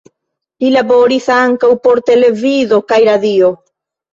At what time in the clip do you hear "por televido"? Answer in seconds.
1.85-2.83